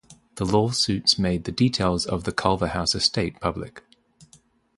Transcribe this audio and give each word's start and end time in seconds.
The 0.33 0.45
lawsuits 0.47 1.19
made 1.19 1.43
the 1.43 1.51
details 1.51 2.07
of 2.07 2.23
the 2.23 2.31
Culverhouse 2.31 2.95
estate 2.95 3.39
public. 3.39 3.83